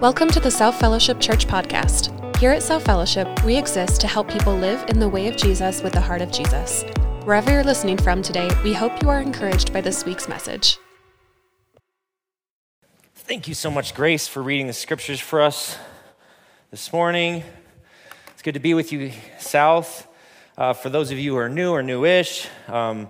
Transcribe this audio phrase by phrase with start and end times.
[0.00, 2.36] Welcome to the South Fellowship Church podcast.
[2.36, 5.82] Here at South Fellowship, we exist to help people live in the way of Jesus
[5.82, 6.84] with the heart of Jesus.
[7.24, 10.76] Wherever you're listening from today, we hope you are encouraged by this week's message.
[13.14, 15.78] Thank you so much, Grace, for reading the scriptures for us
[16.70, 17.42] this morning.
[18.34, 20.06] It's good to be with you, South.
[20.58, 23.08] Uh, for those of you who are new or newish, um,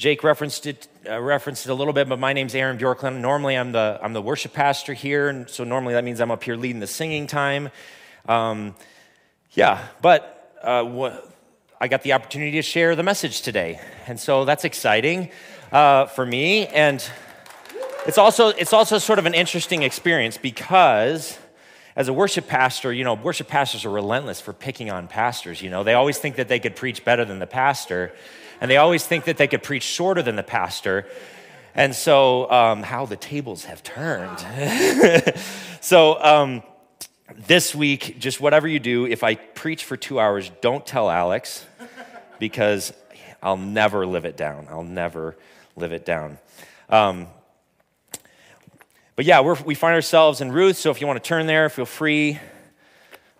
[0.00, 3.20] Jake referenced it, uh, referenced it a little bit, but my name's Aaron Bjorklund.
[3.20, 6.42] Normally, I'm the, I'm the worship pastor here, and so normally that means I'm up
[6.42, 7.68] here leading the singing time.
[8.26, 8.74] Um,
[9.50, 11.18] yeah, but uh, wh-
[11.78, 15.28] I got the opportunity to share the message today, and so that's exciting
[15.70, 16.66] uh, for me.
[16.68, 17.04] And
[18.06, 21.38] it's also, it's also sort of an interesting experience because
[21.94, 25.60] as a worship pastor, you know, worship pastors are relentless for picking on pastors.
[25.60, 28.14] You know, they always think that they could preach better than the pastor
[28.60, 31.06] and they always think that they could preach shorter than the pastor.
[31.74, 34.44] And so, um, how the tables have turned.
[35.80, 36.62] so, um,
[37.46, 41.64] this week, just whatever you do, if I preach for two hours, don't tell Alex
[42.38, 42.92] because
[43.42, 44.66] I'll never live it down.
[44.68, 45.36] I'll never
[45.76, 46.38] live it down.
[46.88, 47.28] Um,
[49.16, 51.86] but yeah, we find ourselves in Ruth, so if you want to turn there, feel
[51.86, 52.38] free.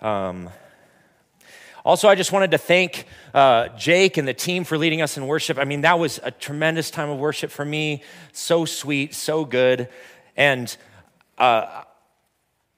[0.00, 0.50] Um,
[1.84, 5.27] also, I just wanted to thank uh, Jake and the team for leading us in
[5.27, 5.59] worship.
[5.59, 8.03] I mean, that was a tremendous time of worship for me.
[8.33, 9.89] So sweet, so good.
[10.36, 10.75] And
[11.39, 11.84] uh,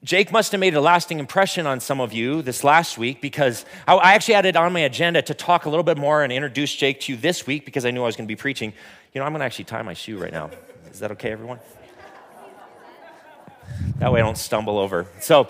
[0.04, 3.64] Jake must have made a lasting impression on some of you this last week because
[3.88, 6.32] I, I actually had it on my agenda to talk a little bit more and
[6.32, 8.72] introduce Jake to you this week because I knew I was going to be preaching.
[9.12, 10.50] You know, I'm going to actually tie my shoe right now.
[10.92, 11.58] Is that okay, everyone?
[13.98, 15.06] That way I don't stumble over.
[15.20, 15.48] So,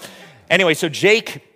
[0.48, 1.52] anyway, so Jake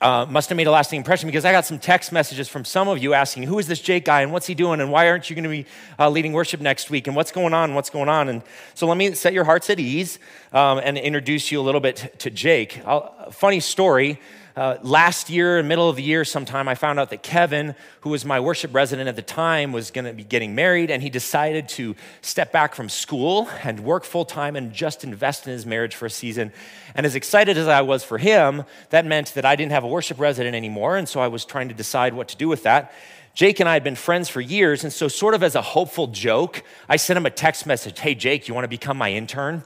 [0.00, 2.88] uh, must have made a lasting impression because I got some text messages from some
[2.88, 5.30] of you asking, Who is this Jake guy and what's he doing and why aren't
[5.30, 5.66] you going to be
[5.98, 7.74] uh, leading worship next week and what's going on?
[7.74, 8.28] What's going on?
[8.28, 8.42] And
[8.74, 10.18] so let me set your hearts at ease
[10.52, 12.82] um, and introduce you a little bit to Jake.
[12.86, 14.20] I'll, funny story.
[14.56, 18.24] Uh, last year, middle of the year, sometime, I found out that Kevin, who was
[18.24, 21.68] my worship resident at the time, was going to be getting married, and he decided
[21.70, 25.94] to step back from school and work full time and just invest in his marriage
[25.94, 26.54] for a season.
[26.94, 29.88] And as excited as I was for him, that meant that I didn't have a
[29.88, 32.94] worship resident anymore, and so I was trying to decide what to do with that.
[33.34, 36.06] Jake and I had been friends for years, and so, sort of as a hopeful
[36.06, 39.64] joke, I sent him a text message Hey, Jake, you want to become my intern?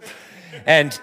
[0.67, 1.01] And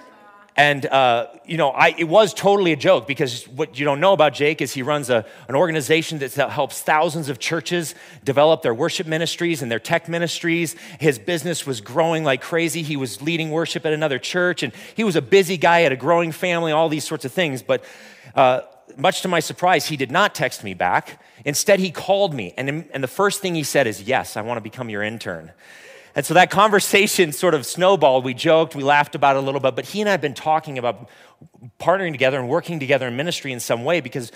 [0.58, 4.14] and, uh, you know, I, it was totally a joke because what you don't know
[4.14, 8.74] about Jake is he runs a, an organization that helps thousands of churches develop their
[8.74, 10.76] worship ministries and their tech ministries.
[11.00, 12.82] His business was growing like crazy.
[12.82, 15.96] He was leading worship at another church, and he was a busy guy, had a
[15.96, 17.62] growing family, all these sorts of things.
[17.62, 17.84] But
[18.34, 18.62] uh,
[18.98, 21.22] much to my surprise, he did not text me back.
[21.46, 24.58] Instead, he called me, and, and the first thing he said is, Yes, I want
[24.58, 25.52] to become your intern.
[26.18, 28.26] And so that conversation sort of snowballed.
[28.26, 30.34] We joked, we laughed about it a little bit, but he and I had been
[30.34, 31.10] talking about
[31.80, 34.32] partnering together and working together in ministry in some way because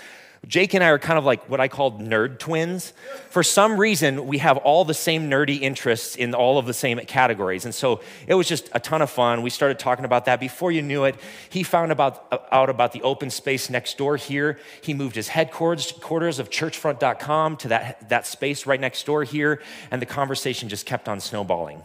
[0.48, 2.92] Jake and I are kind of like what I call nerd twins.
[3.30, 6.98] For some reason, we have all the same nerdy interests in all of the same
[7.00, 7.64] categories.
[7.64, 9.42] And so it was just a ton of fun.
[9.42, 10.40] We started talking about that.
[10.40, 11.14] Before you knew it,
[11.48, 14.58] he found about, out about the open space next door here.
[14.82, 19.62] He moved his headquarters quarters of churchfront.com to that, that space right next door here.
[19.92, 21.82] And the conversation just kept on snowballing.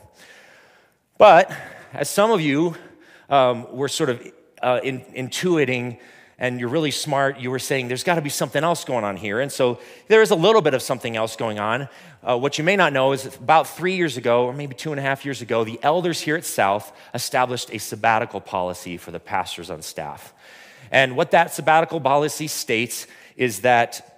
[1.20, 1.52] But
[1.94, 2.76] as some of you
[3.30, 4.28] um, were sort of
[4.64, 6.00] uh, in, intuiting,
[6.40, 9.18] and you're really smart, you were saying there's got to be something else going on
[9.18, 9.40] here.
[9.40, 11.90] And so there is a little bit of something else going on.
[12.24, 15.00] Uh, what you may not know is about three years ago, or maybe two and
[15.00, 19.20] a half years ago, the elders here at South established a sabbatical policy for the
[19.20, 20.34] pastors on staff.
[20.92, 24.18] And what that sabbatical policy states is that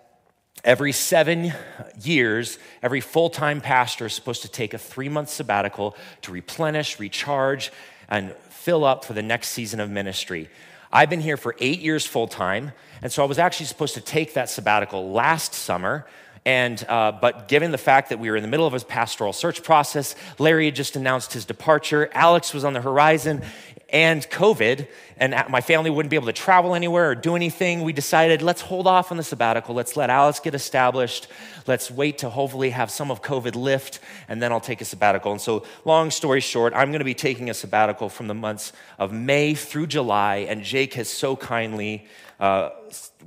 [0.65, 1.53] every seven
[2.01, 6.99] years, every full time pastor is supposed to take a three month sabbatical to replenish,
[6.99, 7.71] recharge,
[8.09, 10.49] and fill up for the next season of ministry.
[10.91, 12.71] I've been here for eight years full time,
[13.03, 16.07] and so I was actually supposed to take that sabbatical last summer.
[16.45, 19.31] And, uh, but given the fact that we were in the middle of a pastoral
[19.31, 23.43] search process, Larry had just announced his departure, Alex was on the horizon,
[23.91, 24.87] and COVID,
[25.17, 28.61] and my family wouldn't be able to travel anywhere or do anything, we decided let's
[28.61, 29.75] hold off on the sabbatical.
[29.75, 31.27] Let's let Alex get established.
[31.67, 35.31] Let's wait to hopefully have some of COVID lift, and then I'll take a sabbatical.
[35.31, 38.73] And so, long story short, I'm going to be taking a sabbatical from the months
[38.97, 42.07] of May through July, and Jake has so kindly
[42.39, 42.69] uh,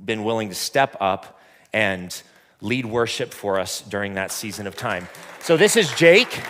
[0.03, 1.39] been willing to step up
[1.71, 2.21] and
[2.61, 5.07] lead worship for us during that season of time.
[5.41, 6.41] So, this is Jake.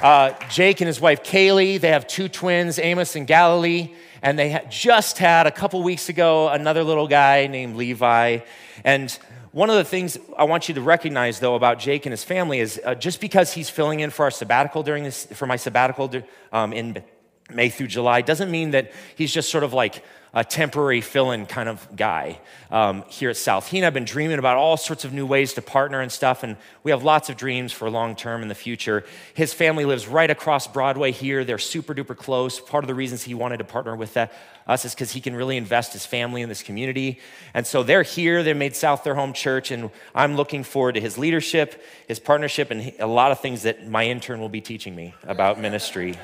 [0.00, 3.92] Uh, Jake and his wife Kaylee, they have two twins, Amos and Galilee,
[4.22, 8.38] and they just had a couple weeks ago another little guy named Levi.
[8.84, 9.10] And
[9.50, 12.60] one of the things I want you to recognize, though, about Jake and his family
[12.60, 16.08] is uh, just because he's filling in for our sabbatical during this, for my sabbatical
[16.52, 17.02] um, in
[17.50, 20.04] May through July doesn't mean that he's just sort of like
[20.34, 22.38] a temporary fill in kind of guy
[22.70, 23.68] um, here at South.
[23.68, 26.12] He and I have been dreaming about all sorts of new ways to partner and
[26.12, 29.04] stuff, and we have lots of dreams for long term in the future.
[29.34, 31.44] His family lives right across Broadway here.
[31.44, 32.60] They're super duper close.
[32.60, 35.56] Part of the reasons he wanted to partner with us is because he can really
[35.56, 37.20] invest his family in this community.
[37.54, 38.42] And so they're here.
[38.42, 42.70] They made South their home church, and I'm looking forward to his leadership, his partnership,
[42.70, 46.16] and a lot of things that my intern will be teaching me about ministry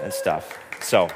[0.00, 0.56] and stuff.
[0.80, 1.08] So,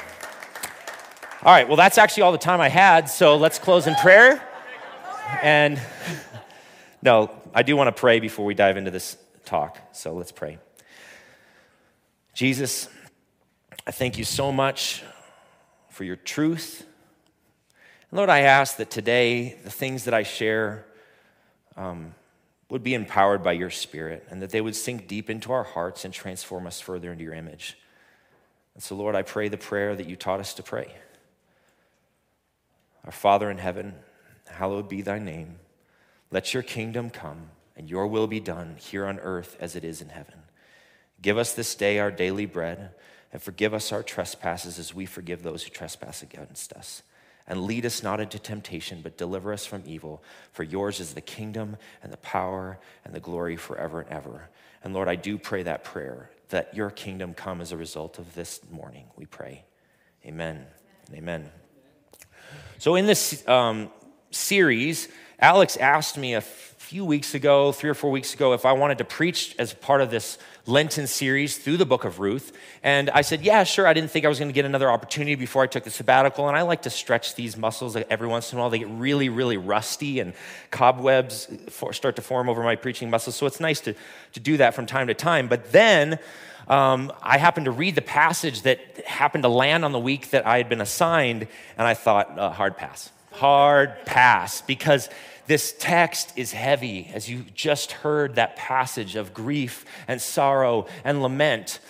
[1.45, 4.41] all right, well, that's actually all the time I had, so let's close in prayer.
[5.43, 5.81] And
[7.03, 10.59] no, I do want to pray before we dive into this talk, so let's pray.
[12.33, 12.89] Jesus,
[13.85, 15.03] I thank you so much
[15.91, 16.87] for your truth.
[18.11, 20.87] And Lord, I ask that today the things that I share
[21.77, 22.15] um,
[22.69, 26.05] would be empowered by your Spirit and that they would sink deep into our hearts
[26.05, 27.77] and transform us further into your image.
[28.75, 30.95] And so, Lord, I pray the prayer that you taught us to pray.
[33.05, 33.95] Our Father in heaven,
[34.47, 35.57] hallowed be thy name.
[36.31, 40.01] Let your kingdom come and your will be done here on earth as it is
[40.01, 40.43] in heaven.
[41.21, 42.91] Give us this day our daily bread
[43.33, 47.03] and forgive us our trespasses as we forgive those who trespass against us.
[47.47, 50.23] And lead us not into temptation, but deliver us from evil.
[50.53, 54.49] For yours is the kingdom and the power and the glory forever and ever.
[54.85, 58.35] And Lord, I do pray that prayer that your kingdom come as a result of
[58.35, 59.07] this morning.
[59.17, 59.65] We pray.
[60.25, 60.67] Amen.
[61.13, 61.51] Amen.
[62.83, 63.93] So, in this um,
[64.33, 65.07] series,
[65.43, 68.99] Alex asked me a few weeks ago, three or four weeks ago, if I wanted
[68.99, 72.57] to preach as part of this Lenten series through the book of Ruth.
[72.85, 73.89] And I said, yeah, sure.
[73.89, 76.47] I didn't think I was going to get another opportunity before I took the sabbatical.
[76.47, 78.71] And I like to stretch these muscles every once in a while.
[78.71, 80.33] They get really, really rusty and
[80.71, 81.49] cobwebs
[81.91, 83.35] start to form over my preaching muscles.
[83.35, 83.97] So it's nice to,
[84.35, 85.49] to do that from time to time.
[85.49, 86.21] But then,
[86.69, 90.47] um, I happened to read the passage that happened to land on the week that
[90.47, 93.11] I had been assigned, and I thought, uh, hard pass.
[93.33, 94.63] Hard pass.
[94.63, 95.09] Because
[95.47, 101.23] this text is heavy, as you just heard that passage of grief and sorrow and
[101.23, 101.81] lament.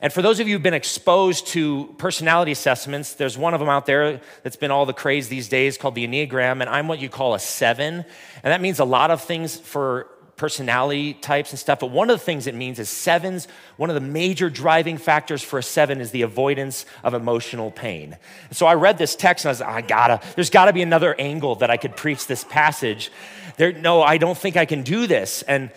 [0.00, 3.68] And for those of you who've been exposed to personality assessments, there's one of them
[3.68, 7.00] out there that's been all the craze these days called the Enneagram, and I'm what
[7.00, 8.04] you call a seven.
[8.42, 10.06] And that means a lot of things for
[10.38, 13.94] personality types and stuff, but one of the things it means is sevens, one of
[13.94, 18.16] the major driving factors for a seven is the avoidance of emotional pain.
[18.52, 21.56] So I read this text and I was I gotta, there's gotta be another angle
[21.56, 23.10] that I could preach this passage.
[23.58, 25.42] There, no, I don't think I can do this.
[25.42, 25.70] And,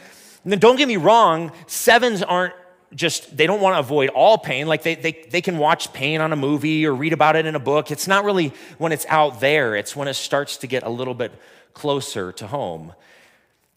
[0.46, 2.54] and don't get me wrong, sevens aren't
[2.94, 6.20] just they don't want to avoid all pain like they, they, they can watch pain
[6.20, 9.06] on a movie or read about it in a book it's not really when it's
[9.08, 11.32] out there it's when it starts to get a little bit
[11.74, 12.92] closer to home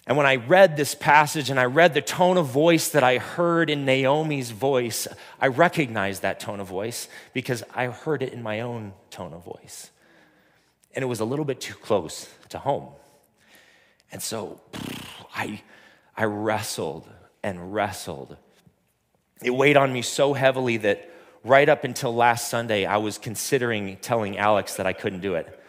[0.06, 3.16] and when I read this passage and I read the tone of voice that I
[3.16, 5.08] heard in Naomi's voice,
[5.40, 9.44] I recognized that tone of voice because I heard it in my own tone of
[9.44, 9.90] voice.
[10.94, 12.90] And it was a little bit too close to home.
[14.12, 14.60] And so
[15.34, 15.62] I,
[16.16, 17.08] I wrestled
[17.42, 18.36] and wrestled.
[19.42, 21.10] It weighed on me so heavily that
[21.44, 25.60] right up until last Sunday, I was considering telling Alex that I couldn't do it.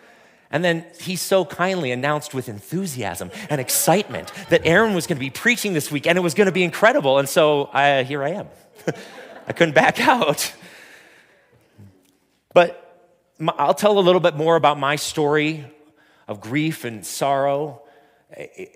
[0.55, 5.19] And then he so kindly announced with enthusiasm and excitement that Aaron was going to
[5.19, 7.19] be preaching this week and it was going to be incredible.
[7.19, 8.47] And so here I am.
[9.47, 10.53] I couldn't back out.
[12.53, 12.81] But
[13.45, 15.65] I'll tell a little bit more about my story
[16.25, 17.81] of grief and sorrow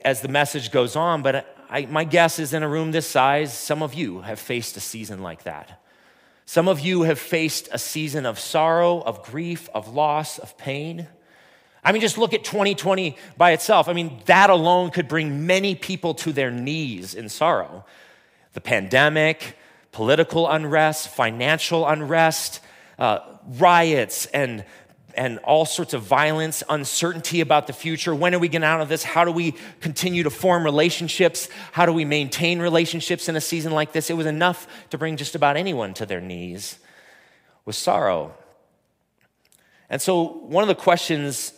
[0.03, 1.21] as the message goes on.
[1.21, 4.75] But I, my guess is in a room this size, some of you have faced
[4.75, 5.81] a season like that.
[6.45, 11.07] Some of you have faced a season of sorrow, of grief, of loss, of pain.
[11.83, 13.87] I mean, just look at 2020 by itself.
[13.87, 17.85] I mean, that alone could bring many people to their knees in sorrow.
[18.53, 19.57] The pandemic,
[19.91, 22.59] political unrest, financial unrest,
[22.97, 24.65] uh, riots, and
[25.15, 28.15] and all sorts of violence, uncertainty about the future.
[28.15, 29.03] When are we getting out of this?
[29.03, 31.49] How do we continue to form relationships?
[31.73, 34.09] How do we maintain relationships in a season like this?
[34.09, 36.79] It was enough to bring just about anyone to their knees
[37.65, 38.33] with sorrow.
[39.89, 41.53] And so, one of the questions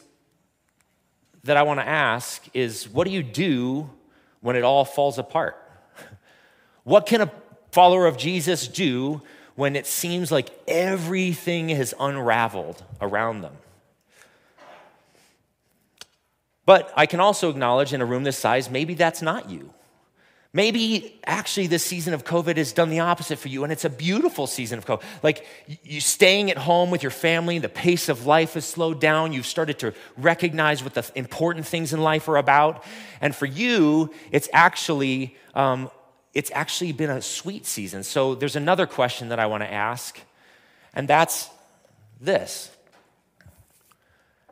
[1.44, 3.90] that I want to ask is what do you do
[4.42, 5.58] when it all falls apart?
[6.84, 7.32] What can a
[7.72, 9.22] follower of Jesus do
[9.54, 13.54] when it seems like everything has unraveled around them?
[16.66, 19.74] But I can also acknowledge in a room this size, maybe that's not you.
[20.54, 23.90] Maybe actually this season of COVID has done the opposite for you, and it's a
[23.90, 25.02] beautiful season of COVID.
[25.24, 25.46] Like
[25.84, 29.32] you staying at home with your family, the pace of life has slowed down.
[29.32, 32.84] You've started to recognize what the important things in life are about,
[33.22, 35.90] and for you, it's actually um,
[36.34, 38.04] it's actually been a sweet season.
[38.04, 40.20] So there's another question that I want to ask,
[40.94, 41.50] And that's
[42.20, 42.72] this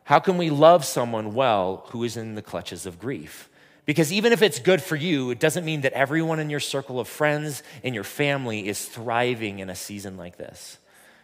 [0.04, 3.49] How can we love someone well who is in the clutches of grief?
[3.90, 7.00] Because even if it's good for you, it doesn't mean that everyone in your circle
[7.00, 10.78] of friends, in your family, is thriving in a season like this.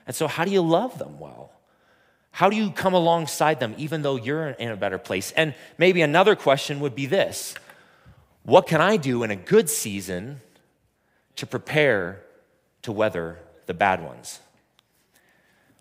[0.04, 1.52] And so, how do you love them well?
[2.32, 5.30] How do you come alongside them even though you're in a better place?
[5.37, 7.54] And maybe another question would be this
[8.42, 10.40] What can I do in a good season
[11.37, 12.20] to prepare
[12.82, 14.40] to weather the bad ones?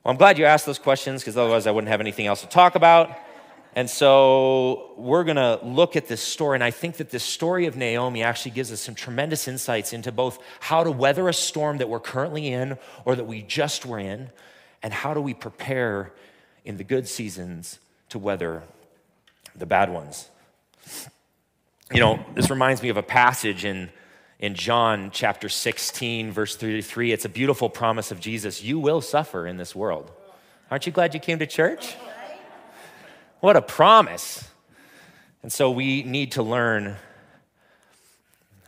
[0.04, 2.48] Well, I'm glad you asked those questions because otherwise I wouldn't have anything else to
[2.48, 3.25] talk about.
[3.76, 6.56] And so we're going to look at this story.
[6.56, 10.14] And I think that this story of Naomi actually gives us some tremendous insights into
[10.14, 14.00] both how to weather a storm that we're currently in or that we just were
[14.00, 14.30] in,
[14.82, 16.14] and how do we prepare
[16.64, 17.80] in the good seasons
[18.10, 18.64] to weather
[19.56, 20.30] the bad ones.
[21.94, 23.90] You know, this reminds me of a passage in,
[24.40, 27.12] in John chapter 16, verse 33.
[27.12, 28.64] It's a beautiful promise of Jesus.
[28.64, 30.12] You will suffer in this world.
[30.72, 31.96] Aren't you glad you came to church?
[33.46, 34.44] What a promise.
[35.44, 36.96] And so we need to learn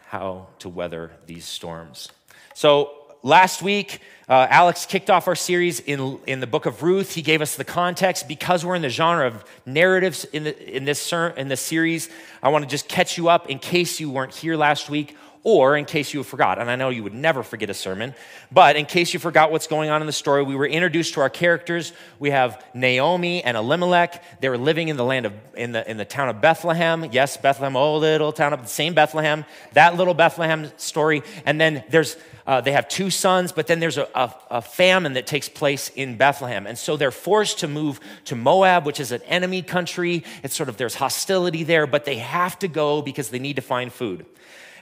[0.05, 2.09] how to weather these storms.
[2.53, 2.91] So
[3.23, 7.15] last week, uh, Alex kicked off our series in, in the book of Ruth.
[7.15, 8.27] He gave us the context.
[8.27, 12.11] Because we're in the genre of narratives in, the, in, this, ser- in this series,
[12.43, 15.77] I want to just catch you up in case you weren't here last week or
[15.77, 16.59] in case you forgot.
[16.59, 18.13] And I know you would never forget a sermon,
[18.51, 21.21] but in case you forgot what's going on in the story, we were introduced to
[21.21, 21.93] our characters.
[22.19, 24.41] We have Naomi and Elimelech.
[24.41, 27.07] They were living in the land of, in the, in the town of Bethlehem.
[27.13, 31.23] Yes, Bethlehem, old little town of the same Bethlehem, that little Bethlehem story.
[31.45, 35.13] And then there's uh, they have two sons, but then there's a, a, a, famine
[35.13, 36.65] that takes place in Bethlehem.
[36.65, 40.23] And so they're forced to move to Moab, which is an enemy country.
[40.43, 43.61] It's sort of, there's hostility there, but they have to go because they need to
[43.61, 44.25] find food.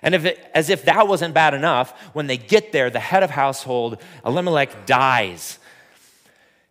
[0.02, 3.24] And if it, as if that wasn't bad enough, when they get there, the head
[3.24, 5.60] of household, Elimelech, dies.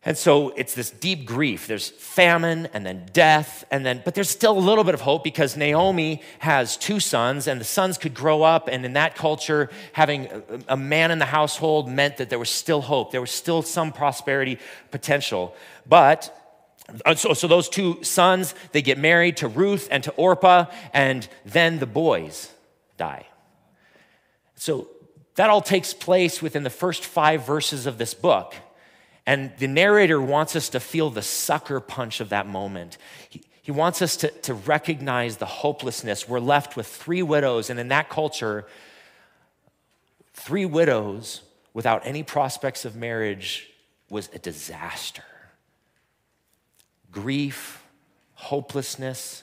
[0.06, 1.66] And so it's this deep grief.
[1.66, 5.24] There's famine and then death, and then, but there's still a little bit of hope
[5.24, 8.68] because Naomi has two sons, and the sons could grow up.
[8.70, 10.28] And in that culture, having
[10.68, 13.12] a man in the household meant that there was still hope.
[13.12, 14.58] There was still some prosperity
[14.90, 15.54] potential.
[15.86, 16.38] But
[17.06, 21.26] uh, so, so those two sons, they get married to Ruth and to Orpah, and
[21.46, 22.53] then the boys
[22.96, 23.26] die.
[24.56, 24.88] So
[25.36, 28.54] that all takes place within the first five verses of this book.
[29.26, 32.98] And the narrator wants us to feel the sucker punch of that moment.
[33.28, 36.28] He, he wants us to, to recognize the hopelessness.
[36.28, 38.66] We're left with three widows, and in that culture,
[40.34, 41.40] three widows
[41.72, 43.70] without any prospects of marriage
[44.10, 45.24] was a disaster.
[47.10, 47.82] Grief,
[48.34, 49.42] hopelessness,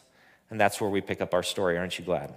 [0.52, 1.78] and that's where we pick up our story.
[1.78, 2.34] Aren't you glad?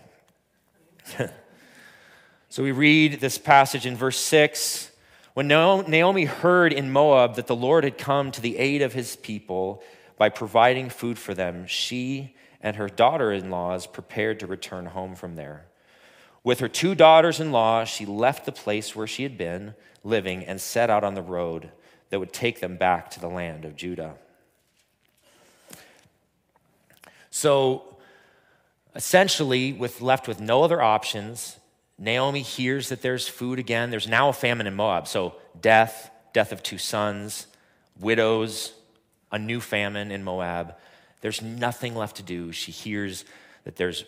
[2.49, 4.91] so we read this passage in verse 6.
[5.35, 9.17] When Naomi heard in Moab that the Lord had come to the aid of his
[9.17, 9.83] people
[10.17, 15.15] by providing food for them, she and her daughter in laws prepared to return home
[15.15, 15.67] from there.
[16.43, 20.45] With her two daughters in law, she left the place where she had been living
[20.45, 21.71] and set out on the road
[22.11, 24.15] that would take them back to the land of Judah.
[27.31, 27.94] So
[28.95, 31.59] essentially, with left with no other options,
[31.99, 33.91] Naomi hears that there's food again.
[33.91, 35.07] There's now a famine in Moab.
[35.07, 37.47] So, death, death of two sons,
[37.99, 38.73] widows,
[39.31, 40.75] a new famine in Moab.
[41.21, 42.53] There's nothing left to do.
[42.53, 43.25] She hears
[43.65, 44.05] that there's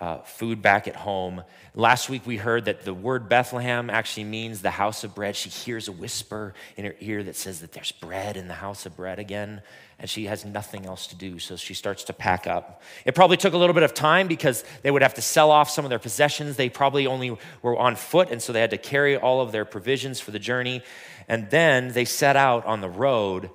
[0.00, 1.42] uh, food back at home.
[1.74, 5.36] Last week we heard that the word Bethlehem actually means the house of bread.
[5.36, 8.86] She hears a whisper in her ear that says that there's bread in the house
[8.86, 9.60] of bread again,
[9.98, 12.82] and she has nothing else to do, so she starts to pack up.
[13.04, 15.68] It probably took a little bit of time because they would have to sell off
[15.68, 16.56] some of their possessions.
[16.56, 19.66] They probably only were on foot, and so they had to carry all of their
[19.66, 20.82] provisions for the journey.
[21.28, 23.50] And then they set out on the road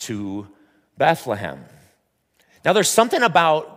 [0.00, 0.48] to
[0.98, 1.64] Bethlehem.
[2.64, 3.73] Now, there's something about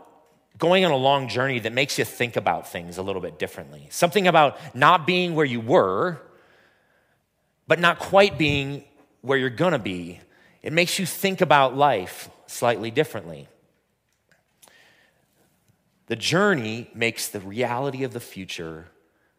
[0.57, 3.87] going on a long journey that makes you think about things a little bit differently.
[3.89, 6.19] Something about not being where you were,
[7.67, 8.83] but not quite being
[9.21, 10.19] where you're gonna be.
[10.63, 13.47] It makes you think about life slightly differently.
[16.07, 18.87] The journey makes the reality of the future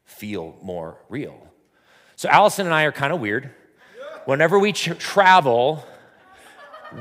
[0.05, 1.49] feel more real.
[2.17, 3.51] So, Allison and I are kind of weird.
[4.27, 5.85] Whenever we tra- travel,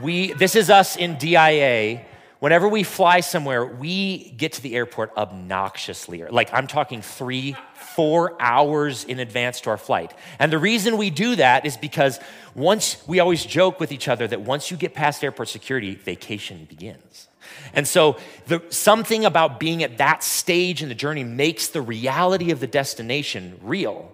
[0.01, 2.05] we, this is us in DIA
[2.39, 6.24] whenever we fly somewhere, we get to the airport obnoxiously.
[6.24, 10.13] Like I'm talking three, four hours in advance to our flight.
[10.39, 12.20] And the reason we do that is because
[12.56, 16.65] once we always joke with each other that once you get past airport security, vacation
[16.65, 17.27] begins.
[17.74, 18.17] And so
[18.48, 22.67] the, something about being at that stage in the journey makes the reality of the
[22.67, 24.12] destination real.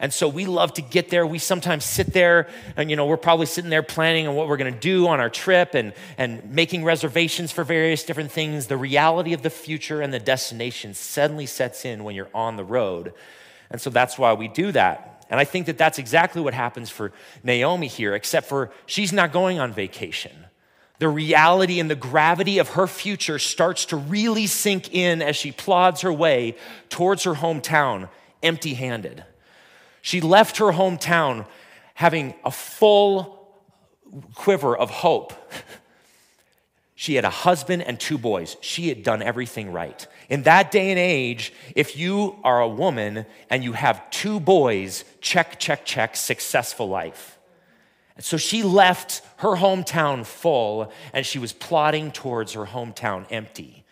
[0.00, 1.26] And so we love to get there.
[1.26, 4.56] We sometimes sit there and, you know, we're probably sitting there planning on what we're
[4.56, 8.66] going to do on our trip and, and making reservations for various different things.
[8.66, 12.64] The reality of the future and the destination suddenly sets in when you're on the
[12.64, 13.12] road.
[13.70, 15.26] And so that's why we do that.
[15.28, 17.12] And I think that that's exactly what happens for
[17.44, 20.32] Naomi here, except for she's not going on vacation.
[20.98, 25.52] The reality and the gravity of her future starts to really sink in as she
[25.52, 26.56] plods her way
[26.88, 28.08] towards her hometown
[28.42, 29.24] empty handed.
[30.02, 31.46] She left her hometown
[31.94, 33.48] having a full
[34.34, 35.32] quiver of hope.
[37.00, 38.58] She had a husband and two boys.
[38.60, 40.06] She had done everything right.
[40.28, 45.06] In that day and age, if you are a woman and you have two boys,
[45.22, 47.38] check, check, check, successful life.
[48.16, 53.86] And so she left her hometown full and she was plodding towards her hometown empty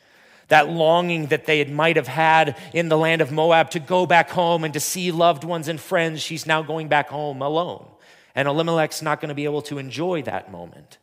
[0.48, 4.30] that longing that they might have had in the land of Moab to go back
[4.30, 7.86] home and to see loved ones and friends, she's now going back home alone.
[8.34, 10.98] And Elimelech's not going to be able to enjoy that moment.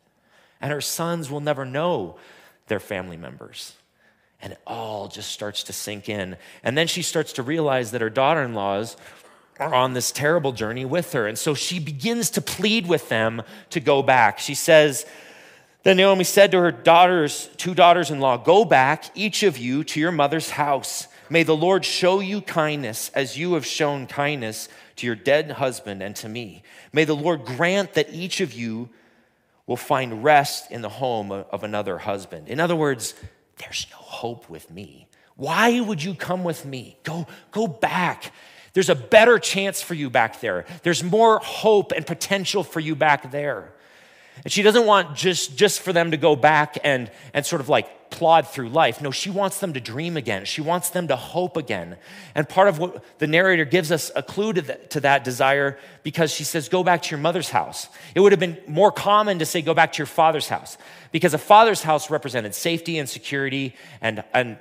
[0.60, 2.16] And her sons will never know
[2.66, 3.74] their family members.
[4.42, 6.36] And it all just starts to sink in.
[6.62, 8.96] And then she starts to realize that her daughter in laws
[9.58, 11.26] are on this terrible journey with her.
[11.26, 14.38] And so she begins to plead with them to go back.
[14.38, 15.06] She says,
[15.86, 19.84] then Naomi said to her daughters, two daughters in law, Go back, each of you,
[19.84, 21.06] to your mother's house.
[21.30, 26.02] May the Lord show you kindness as you have shown kindness to your dead husband
[26.02, 26.64] and to me.
[26.92, 28.88] May the Lord grant that each of you
[29.68, 32.48] will find rest in the home of another husband.
[32.48, 33.14] In other words,
[33.58, 35.06] there's no hope with me.
[35.36, 36.98] Why would you come with me?
[37.04, 38.32] Go, go back.
[38.72, 40.64] There's a better chance for you back there.
[40.82, 43.72] There's more hope and potential for you back there.
[44.44, 47.68] And she doesn't want just, just for them to go back and, and sort of
[47.68, 49.00] like plod through life.
[49.00, 50.44] No, she wants them to dream again.
[50.44, 51.96] She wants them to hope again.
[52.34, 55.78] And part of what the narrator gives us a clue to, the, to that desire
[56.02, 57.88] because she says, Go back to your mother's house.
[58.14, 60.78] It would have been more common to say, Go back to your father's house
[61.12, 64.58] because a father's house represented safety and security and, and,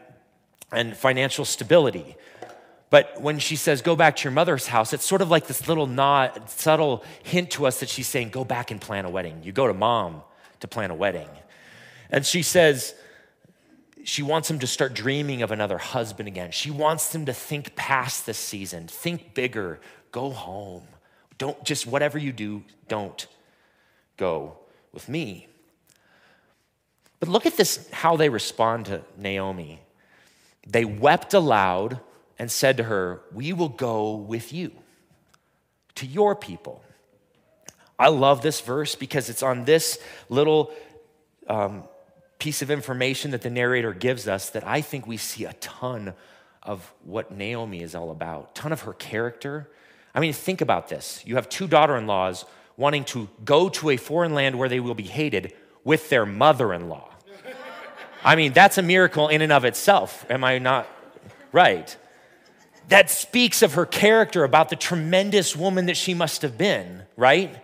[0.72, 2.16] and financial stability.
[2.96, 5.68] But when she says, go back to your mother's house, it's sort of like this
[5.68, 9.42] little nod, subtle hint to us that she's saying, go back and plan a wedding.
[9.44, 10.22] You go to mom
[10.62, 11.28] to plan a wedding.
[12.10, 12.96] And she says,
[14.06, 16.52] she wants him to start dreaming of another husband again.
[16.52, 19.82] She wants him to think past this season, think bigger,
[20.14, 20.88] go home.
[21.38, 23.28] Don't just whatever you do, don't
[24.16, 24.56] go
[24.94, 25.50] with me.
[27.20, 29.82] But look at this how they respond to Naomi.
[30.66, 32.00] They wept aloud
[32.38, 34.72] and said to her, We will go with you
[35.96, 36.84] to your people.
[37.98, 39.98] I love this verse because it's on this
[40.30, 40.74] little
[41.48, 41.84] um,
[42.40, 46.14] piece of information that the narrator gives us that I think we see a ton
[46.62, 49.70] of what Naomi is all about, ton of her character.
[50.14, 51.22] I mean, think about this.
[51.26, 52.46] You have two daughter in laws
[52.76, 56.74] wanting to go to a foreign land where they will be hated with their mother
[56.74, 57.10] in law.
[58.24, 60.26] I mean, that's a miracle in and of itself.
[60.30, 60.88] Am I not
[61.52, 61.96] right?
[62.90, 67.56] That speaks of her character, about the tremendous woman that she must have been, right?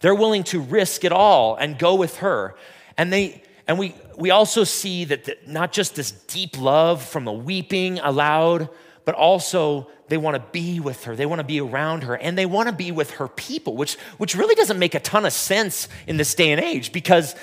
[0.00, 2.54] They're willing to risk it all and go with her.
[2.96, 7.24] And they and we we also see that the, not just this deep love from
[7.24, 8.68] the weeping aloud,
[9.04, 11.14] but also they want to be with her.
[11.16, 13.96] They want to be around her and they want to be with her people, which
[14.18, 17.34] which really doesn't make a ton of sense in this day and age because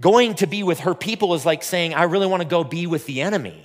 [0.00, 2.86] going to be with her people is like saying I really want to go be
[2.86, 3.64] with the enemy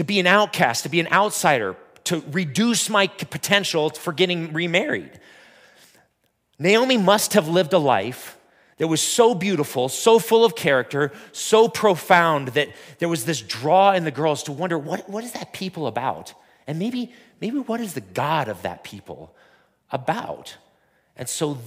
[0.00, 5.20] to be an outcast, to be an outsider, to reduce my potential for getting remarried.
[6.58, 8.38] Naomi must have lived a life
[8.78, 13.92] that was so beautiful, so full of character, so profound that there was this draw
[13.92, 16.32] in the girls to wonder what, what is that people about?
[16.66, 19.34] And maybe, maybe what is the God of that people
[19.90, 20.56] about?
[21.14, 21.58] And so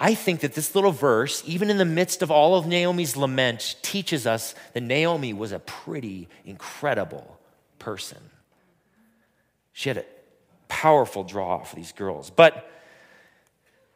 [0.00, 3.76] I think that this little verse, even in the midst of all of Naomi's lament,
[3.82, 7.38] teaches us that Naomi was a pretty incredible
[7.78, 8.18] person.
[9.72, 10.04] She had a
[10.68, 12.30] powerful draw for these girls.
[12.30, 12.70] But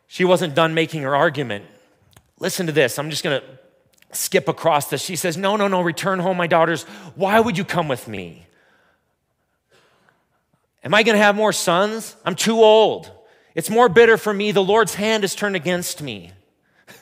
[0.07, 1.65] she wasn't done making her argument.
[2.41, 2.99] Listen to this.
[2.99, 3.47] I'm just going to
[4.13, 5.03] skip across this.
[5.03, 6.85] She says, No, no, no, return home, my daughters.
[7.15, 8.47] Why would you come with me?
[10.83, 12.17] Am I going to have more sons?
[12.25, 13.11] I'm too old.
[13.55, 14.53] It's more bitter for me.
[14.53, 16.33] The Lord's hand is turned against me.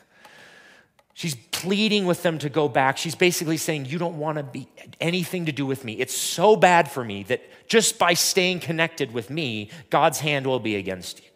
[1.15, 2.99] She's pleading with them to go back.
[2.99, 4.69] She's basically saying, You don't want to be
[5.01, 5.95] anything to do with me.
[5.95, 10.61] It's so bad for me that just by staying connected with me, God's hand will
[10.61, 11.27] be against you.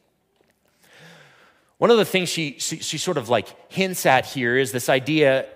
[1.79, 4.91] One of the things she, she, she sort of like hints at here is this
[4.91, 5.47] idea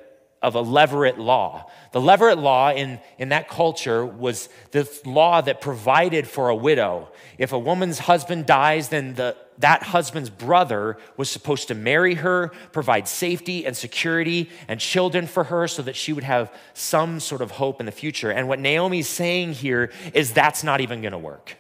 [0.41, 1.71] of a levirate law.
[1.93, 7.11] The levirate law in, in that culture was the law that provided for a widow.
[7.37, 12.51] If a woman's husband dies, then the, that husband's brother was supposed to marry her,
[12.73, 17.41] provide safety and security and children for her so that she would have some sort
[17.41, 18.31] of hope in the future.
[18.31, 21.57] And what Naomi's saying here is that's not even gonna work.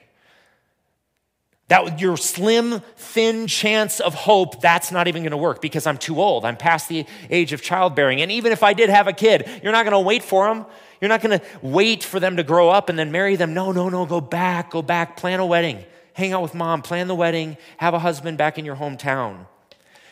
[1.68, 6.20] That your slim, thin chance of hope, that's not even gonna work because I'm too
[6.20, 6.44] old.
[6.44, 8.20] I'm past the age of childbearing.
[8.20, 10.66] And even if I did have a kid, you're not gonna wait for them.
[11.00, 13.54] You're not gonna wait for them to grow up and then marry them.
[13.54, 17.06] No, no, no, go back, go back, plan a wedding, hang out with mom, plan
[17.06, 19.46] the wedding, have a husband back in your hometown.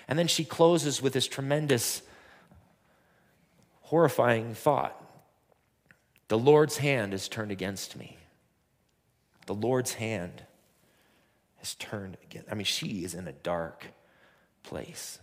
[0.07, 2.03] And then she closes with this tremendous,
[3.83, 5.01] horrifying thought
[6.29, 8.19] The Lord's hand is turned against me.
[9.47, 10.43] The Lord's hand
[11.59, 12.45] has turned again.
[12.51, 13.87] I mean, she is in a dark
[14.63, 15.19] place.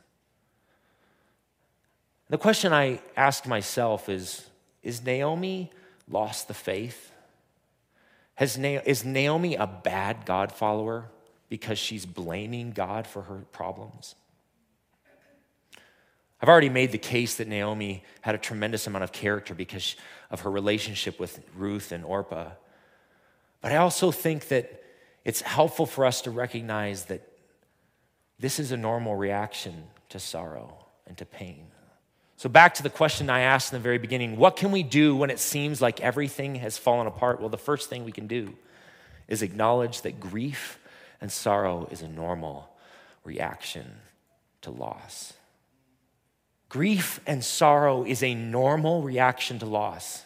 [2.30, 4.48] The question I ask myself is
[4.84, 5.72] Is Naomi
[6.08, 7.12] lost the faith?
[8.39, 11.10] Has Na- is Naomi a bad God follower
[11.49, 14.15] because she's blaming God for her problems?
[16.41, 19.97] I've already made the case that Naomi had a tremendous amount of character because
[20.32, 22.52] of her relationship with Ruth and Orpah.
[23.60, 24.84] But I also think that
[25.25, 27.28] it's helpful for us to recognize that
[28.39, 31.65] this is a normal reaction to sorrow and to pain.
[32.39, 35.13] So, back to the question I asked in the very beginning what can we do
[35.13, 37.41] when it seems like everything has fallen apart?
[37.41, 38.54] Well, the first thing we can do
[39.28, 40.80] is acknowledge that grief
[41.19, 42.69] and sorrow is a normal
[43.25, 43.91] reaction
[44.62, 45.34] to loss.
[46.69, 50.23] Grief and sorrow is a normal reaction to loss.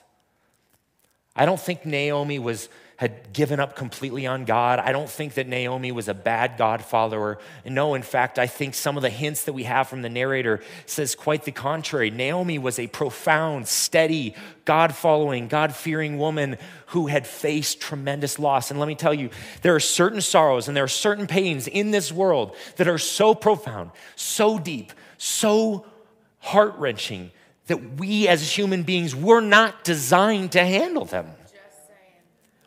[1.36, 4.80] I don't think Naomi was had given up completely on God.
[4.80, 7.40] I don't think that Naomi was a bad God follower.
[7.66, 10.62] No, in fact, I think some of the hints that we have from the narrator
[10.86, 12.12] says quite the contrary.
[12.12, 18.70] Naomi was a profound, steady, God following, God fearing woman who had faced tremendous loss.
[18.70, 19.32] And let me tell you,
[19.64, 23.34] there are certain sorrows and there are certain pains in this world that are so
[23.34, 25.86] profound, so deep, so
[26.40, 27.32] heart wrenching
[27.68, 31.28] that we as human beings were not designed to handle them.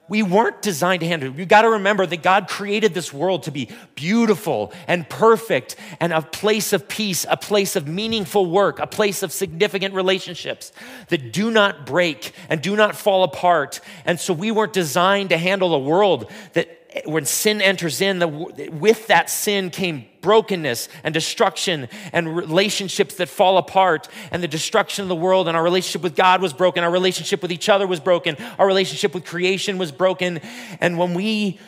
[0.09, 1.37] We weren't designed to handle it.
[1.37, 6.12] You got to remember that God created this world to be beautiful and perfect and
[6.12, 10.73] a place of peace, a place of meaningful work, a place of significant relationships
[11.09, 13.81] that do not break and do not fall apart.
[14.05, 18.28] And so we weren't designed to handle a world that when sin enters in, the,
[18.28, 25.02] with that sin came brokenness and destruction and relationships that fall apart and the destruction
[25.02, 25.48] of the world.
[25.48, 26.82] And our relationship with God was broken.
[26.82, 28.37] Our relationship with each other was broken.
[28.59, 30.40] Our relationship with creation was broken.
[30.80, 31.59] And when we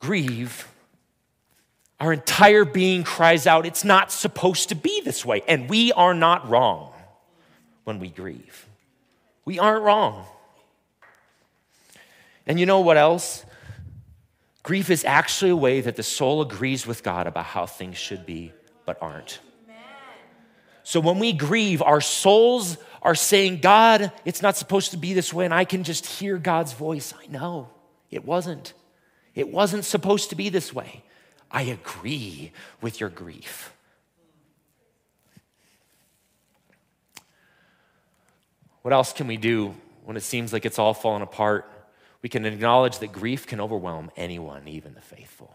[0.00, 0.68] grieve,
[2.00, 5.42] our entire being cries out, It's not supposed to be this way.
[5.48, 6.92] And we are not wrong
[7.84, 8.66] when we grieve.
[9.44, 10.24] We aren't wrong.
[12.46, 13.44] And you know what else?
[14.64, 18.24] Grief is actually a way that the soul agrees with God about how things should
[18.24, 18.50] be,
[18.86, 19.38] but aren't.
[20.82, 25.34] So when we grieve, our souls are saying, God, it's not supposed to be this
[25.34, 25.44] way.
[25.44, 27.12] And I can just hear God's voice.
[27.22, 27.68] I know
[28.10, 28.72] it wasn't.
[29.34, 31.02] It wasn't supposed to be this way.
[31.50, 33.70] I agree with your grief.
[38.80, 39.74] What else can we do
[40.04, 41.70] when it seems like it's all fallen apart?
[42.24, 45.54] We can acknowledge that grief can overwhelm anyone, even the faithful.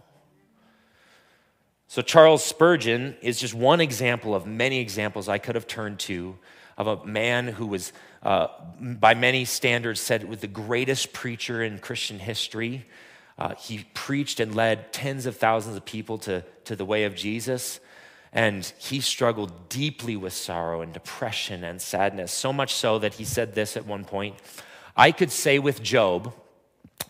[1.87, 6.37] So, Charles Spurgeon is just one example of many examples I could have turned to
[6.77, 11.79] of a man who was, uh, by many standards, said was the greatest preacher in
[11.79, 12.85] Christian history.
[13.39, 17.15] Uh, he preached and led tens of thousands of people to, to the way of
[17.15, 17.79] Jesus.
[18.31, 23.25] And he struggled deeply with sorrow and depression and sadness, so much so that he
[23.25, 24.35] said this at one point
[24.95, 26.31] I could say with Job,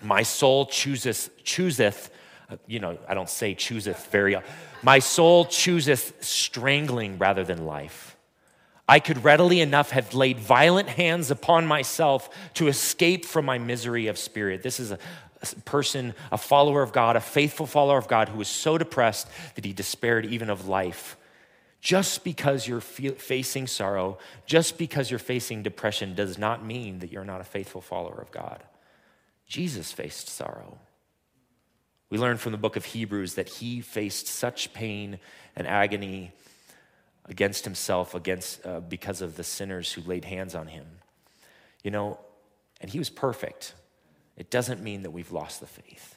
[0.01, 2.09] my soul chooseth, chooseth,
[2.49, 4.37] uh, you know, I don't say chooseth very,
[4.81, 8.15] my soul chooseth strangling rather than life.
[8.87, 14.07] I could readily enough have laid violent hands upon myself to escape from my misery
[14.07, 14.63] of spirit.
[14.63, 14.97] This is a,
[15.63, 19.63] person, a follower of God, a faithful follower of God who was so depressed that
[19.63, 21.17] he despaired even of life.
[21.81, 27.23] Just because you're facing sorrow, just because you're facing depression, does not mean that you're
[27.23, 28.63] not a faithful follower of God.
[29.49, 30.77] Jesus faced sorrow.
[32.09, 35.19] We learn from the book of Hebrews that he faced such pain
[35.55, 36.31] and agony
[37.25, 40.85] against himself against uh, because of the sinners who laid hands on him.
[41.83, 42.19] You know,
[42.79, 43.73] and he was perfect.
[44.37, 46.15] It doesn't mean that we've lost the faith.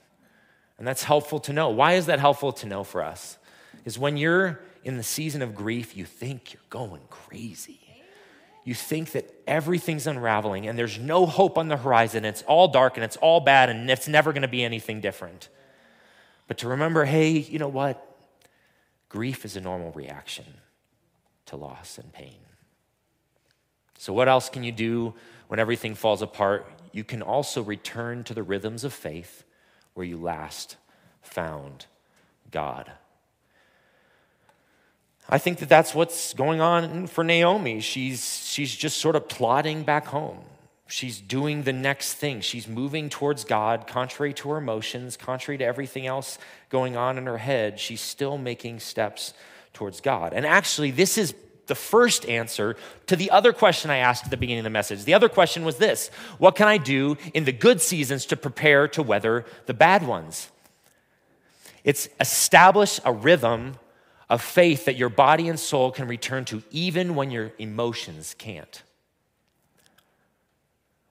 [0.79, 1.71] And that's helpful to know.
[1.71, 3.37] Why is that helpful to know for us?
[3.85, 7.81] Is when you're in the season of grief, you think you're going crazy.
[8.65, 12.25] You think that everything's unraveling and there's no hope on the horizon.
[12.25, 15.49] It's all dark and it's all bad and it's never going to be anything different.
[16.47, 18.09] But to remember hey, you know what?
[19.09, 20.45] Grief is a normal reaction
[21.47, 22.39] to loss and pain.
[23.99, 25.15] So, what else can you do
[25.49, 26.67] when everything falls apart?
[26.93, 29.45] You can also return to the rhythms of faith
[29.95, 30.77] where you last
[31.21, 31.87] found
[32.51, 32.91] God.
[35.29, 37.81] I think that that's what's going on for Naomi.
[37.81, 40.39] She's, she's just sort of plodding back home.
[40.89, 42.43] She's doing the next thing.
[42.43, 47.25] She's moving towards God, contrary to her emotions, contrary to everything else going on in
[47.25, 47.81] her head.
[47.81, 49.33] She's still making steps
[49.73, 50.35] towards God.
[50.35, 51.35] And actually, this is
[51.67, 55.05] the first answer to the other question I asked at the beginning of the message.
[55.05, 58.87] The other question was this What can I do in the good seasons to prepare
[58.89, 60.51] to weather the bad ones?
[61.85, 63.77] It's establish a rhythm
[64.33, 68.83] of faith that your body and soul can return to even when your emotions can't.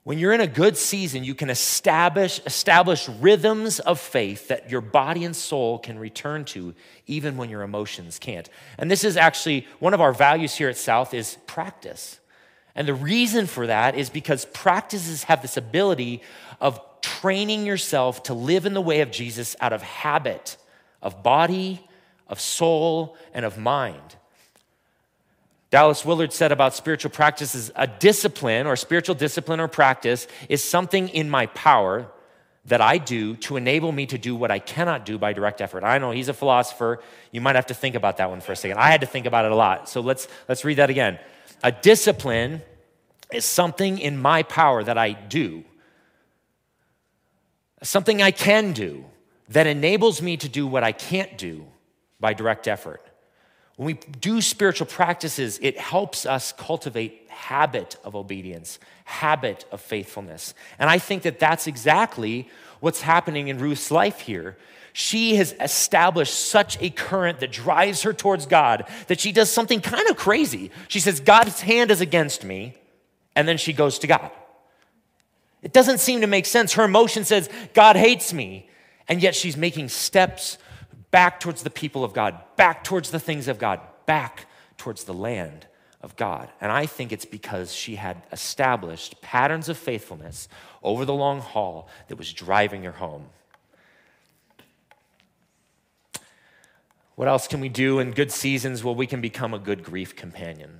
[0.03, 4.81] When you're in a good season, you can establish, establish rhythms of faith that your
[4.81, 6.73] body and soul can return to
[7.05, 8.49] even when your emotions can't.
[8.79, 12.19] And this is actually one of our values here at South is practice.
[12.73, 16.23] And the reason for that is because practices have this ability
[16.59, 20.57] of training yourself to live in the way of Jesus out of habit,
[21.03, 21.87] of body,
[22.31, 24.15] of soul, and of mind.
[25.69, 31.09] Dallas Willard said about spiritual practices a discipline or spiritual discipline or practice is something
[31.09, 32.07] in my power
[32.65, 35.83] that I do to enable me to do what I cannot do by direct effort.
[35.83, 37.01] I know he's a philosopher.
[37.31, 38.77] You might have to think about that one for a second.
[38.77, 39.89] I had to think about it a lot.
[39.89, 41.19] So let's, let's read that again.
[41.63, 42.61] A discipline
[43.33, 45.63] is something in my power that I do,
[47.81, 49.05] something I can do
[49.49, 51.70] that enables me to do what I can't do
[52.21, 53.01] by direct effort.
[53.75, 60.53] When we do spiritual practices, it helps us cultivate habit of obedience, habit of faithfulness.
[60.77, 62.47] And I think that that's exactly
[62.79, 64.57] what's happening in Ruth's life here.
[64.93, 69.81] She has established such a current that drives her towards God that she does something
[69.81, 70.69] kind of crazy.
[70.87, 72.75] She says, God's hand is against me,
[73.35, 74.29] and then she goes to God.
[75.63, 76.73] It doesn't seem to make sense.
[76.73, 78.69] Her emotion says, God hates me,
[79.07, 80.57] and yet she's making steps
[81.11, 84.47] back towards the people of God, back towards the things of God, back
[84.77, 85.67] towards the land
[86.01, 86.49] of God.
[86.59, 90.47] And I think it's because she had established patterns of faithfulness
[90.81, 93.27] over the long haul that was driving her home.
[97.15, 98.83] What else can we do in good seasons?
[98.83, 100.79] Well, we can become a good grief companion.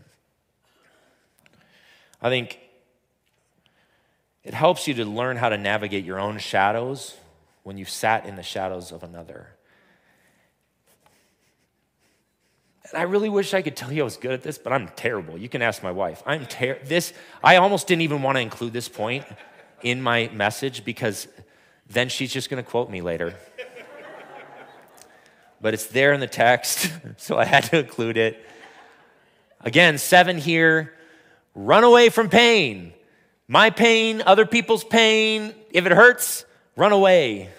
[2.22, 2.60] I think
[4.44, 7.16] it helps you to learn how to navigate your own shadows
[7.64, 9.50] when you've sat in the shadows of another.
[12.92, 14.90] And I really wish I could tell you I was good at this, but I'm
[14.90, 15.38] terrible.
[15.38, 16.22] You can ask my wife.
[16.26, 19.26] I'm ter- this I almost didn't even want to include this point
[19.82, 21.28] in my message because
[21.90, 23.36] then she's just going to quote me later.
[25.62, 28.46] but it's there in the text, so I had to include it.
[29.62, 30.94] Again, 7 here.
[31.54, 32.94] Run away from pain.
[33.48, 35.54] My pain, other people's pain.
[35.72, 37.50] If it hurts, run away.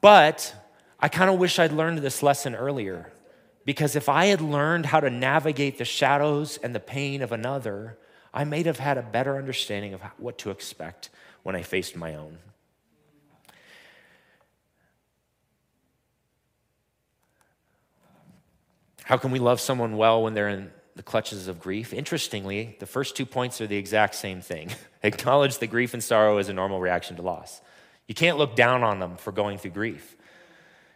[0.00, 0.54] But
[1.00, 3.10] I kind of wish I'd learned this lesson earlier.
[3.64, 7.98] Because if I had learned how to navigate the shadows and the pain of another,
[8.32, 11.08] I may have had a better understanding of what to expect
[11.42, 12.38] when I faced my own.
[19.04, 21.92] How can we love someone well when they're in the clutches of grief?
[21.92, 24.70] Interestingly, the first two points are the exact same thing.
[25.02, 27.60] Acknowledge that grief and sorrow is a normal reaction to loss.
[28.08, 30.16] You can't look down on them for going through grief.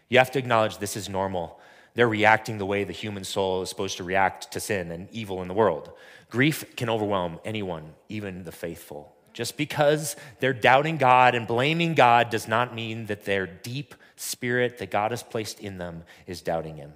[0.09, 1.61] You have to acknowledge this is normal
[1.99, 5.43] they're reacting the way the human soul is supposed to react to sin and evil
[5.43, 5.91] in the world.
[6.31, 9.17] Grief can overwhelm anyone, even the faithful.
[9.33, 14.79] Just because they're doubting God and blaming God does not mean that their deep spirit
[14.79, 16.93] that God has placed in them is doubting Him.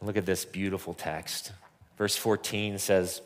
[0.00, 1.52] Look at this beautiful text.
[1.98, 3.20] Verse 14 says,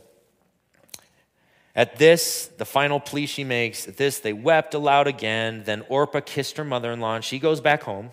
[1.81, 5.63] at this, the final plea she makes, at this, they wept aloud again.
[5.65, 8.11] Then Orpah kissed her mother in law and she goes back home.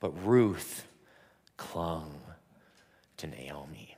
[0.00, 0.86] But Ruth
[1.58, 2.18] clung
[3.18, 3.94] to Naomi.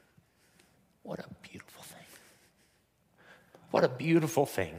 [1.04, 2.06] What a beautiful thing.
[3.70, 4.74] What a beautiful thing.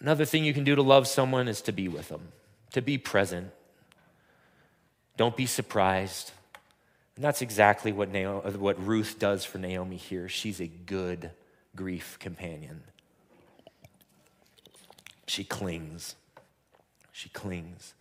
[0.00, 2.28] Another thing you can do to love someone is to be with them,
[2.72, 3.50] to be present.
[5.18, 6.32] Don't be surprised.
[7.14, 10.30] And that's exactly what, Naomi, what Ruth does for Naomi here.
[10.30, 11.30] She's a good
[11.76, 12.82] grief companion.
[15.26, 16.16] She clings.
[17.12, 17.94] She clings.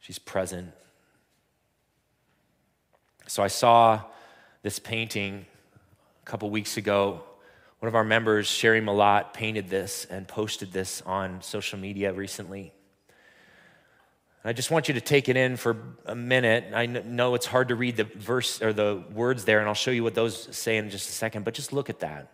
[0.00, 0.72] She's present.
[3.26, 4.00] so I saw
[4.62, 5.44] this painting
[6.22, 7.20] a couple weeks ago.
[7.80, 12.72] One of our members, Sherry Malott, painted this and posted this on social media recently.
[14.44, 16.72] I just want you to take it in for a minute.
[16.74, 19.90] I know it's hard to read the verse or the words there, and I'll show
[19.90, 22.32] you what those say in just a second, but just look at that.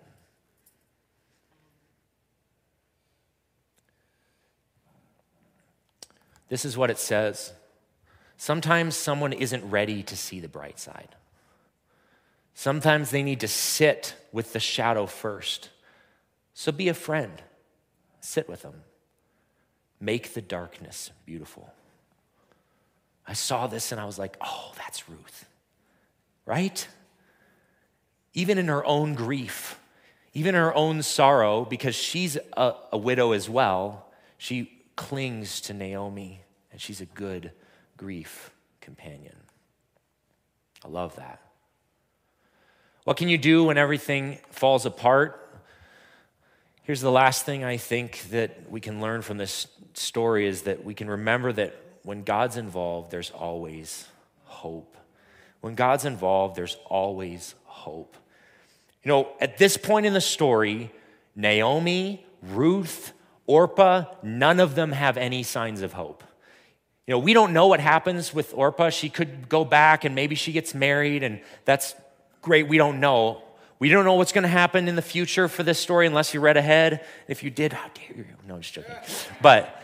[6.55, 7.53] This is what it says.
[8.37, 11.17] Sometimes someone isn't ready to see the bright side.
[12.55, 15.71] Sometimes they need to sit with the shadow first.
[16.53, 17.43] So be a friend,
[18.21, 18.85] sit with them,
[19.99, 21.75] make the darkness beautiful.
[23.27, 25.47] I saw this and I was like, oh, that's Ruth,
[26.47, 26.87] right?
[28.33, 29.81] Even in her own grief,
[30.35, 34.07] even her own sorrow, because she's a, a widow as well,
[34.39, 36.43] she clings to Naomi
[36.75, 37.53] and she's a good
[37.97, 39.37] grief companion.
[40.85, 41.41] I love that.
[43.05, 45.41] What can you do when everything falls apart?
[46.83, 50.85] Here's the last thing I think that we can learn from this story is that
[50.85, 54.09] we can remember that when God's involved, there's always
[54.43, 54.97] hope.
[55.61, 58.17] When God's involved, there's always hope.
[59.05, 60.91] You know, at this point in the story,
[61.37, 63.13] Naomi, Ruth,
[63.47, 66.25] Orpah, none of them have any signs of hope.
[67.07, 68.91] You know, we don't know what happens with Orpah.
[68.91, 71.95] She could go back and maybe she gets married, and that's
[72.41, 72.67] great.
[72.67, 73.43] We don't know.
[73.79, 76.41] We don't know what's going to happen in the future for this story unless you
[76.41, 77.05] read ahead.
[77.29, 78.25] If you did, how dare you?
[78.47, 78.95] No, just joking.
[79.43, 79.83] But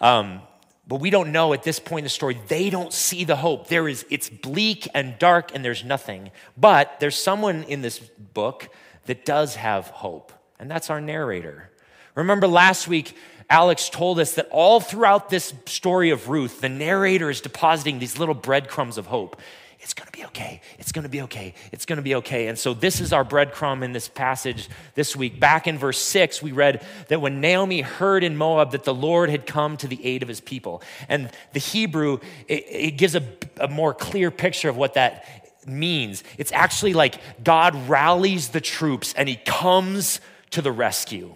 [0.00, 0.40] um,
[0.88, 2.40] but we don't know at this point in the story.
[2.48, 3.68] They don't see the hope.
[3.68, 6.30] There is, it's bleak and dark and there's nothing.
[6.56, 8.70] But there's someone in this book
[9.04, 11.70] that does have hope, and that's our narrator.
[12.14, 13.14] Remember last week,
[13.50, 18.18] Alex told us that all throughout this story of Ruth, the narrator is depositing these
[18.18, 19.40] little breadcrumbs of hope
[19.80, 20.60] it's going to be okay.
[20.78, 21.54] It's going to be okay.
[21.70, 22.48] It's going to be okay.
[22.48, 25.38] And so, this is our breadcrumb in this passage this week.
[25.38, 29.30] Back in verse six, we read that when Naomi heard in Moab that the Lord
[29.30, 30.82] had come to the aid of his people.
[31.08, 33.22] And the Hebrew, it, it gives a,
[33.58, 35.24] a more clear picture of what that
[35.66, 36.24] means.
[36.38, 41.34] It's actually like God rallies the troops and he comes to the rescue.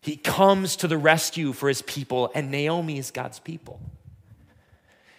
[0.00, 3.80] He comes to the rescue for his people, and Naomi is God's people.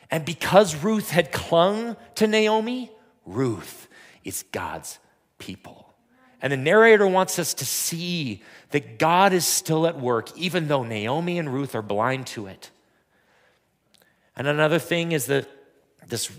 [0.10, 2.92] And because Ruth had clung to Naomi,
[3.26, 3.88] Ruth
[4.24, 5.00] is God's
[5.38, 5.94] people.
[6.42, 8.42] And the narrator wants us to see
[8.72, 12.72] that God is still at work, even though Naomi and Ruth are blind to it.
[14.36, 15.48] And another thing is that
[16.08, 16.32] this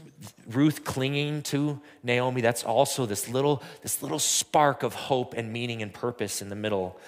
[0.48, 5.82] Ruth clinging to Naomi, that's also this little, this little spark of hope and meaning
[5.82, 6.98] and purpose in the middle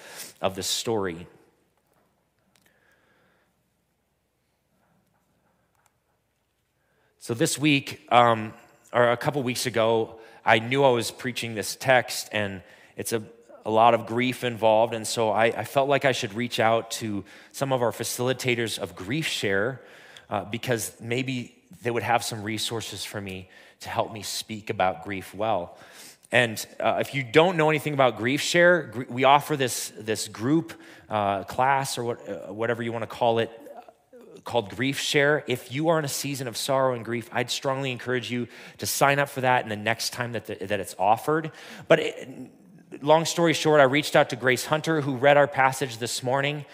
[0.41, 1.27] of the story.
[7.19, 8.53] So this week, um,
[8.93, 12.61] or a couple weeks ago, I knew I was preaching this text, and
[12.95, 13.23] it's a,
[13.65, 14.93] a lot of grief involved.
[14.93, 18.77] And so I, I, felt like I should reach out to some of our facilitators
[18.77, 19.81] of Grief Share
[20.29, 23.49] uh, because maybe they would have some resources for me
[23.81, 25.77] to help me speak about grief well.
[26.31, 30.73] And uh, if you don't know anything about Grief Share, we offer this, this group
[31.07, 33.51] uh, class or what, uh, whatever you want to call it
[34.43, 35.43] called Grief Share.
[35.47, 38.85] If you are in a season of sorrow and grief, I'd strongly encourage you to
[38.85, 41.51] sign up for that and the next time that, the, that it's offered.
[41.87, 42.29] But it,
[43.01, 46.65] long story short, I reached out to Grace Hunter, who read our passage this morning.